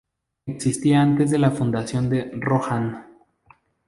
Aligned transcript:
Existía 0.47 0.99
antes 1.03 1.29
de 1.29 1.37
la 1.37 1.51
fundación 1.51 2.09
de 2.09 2.31
Rohan. 2.33 3.05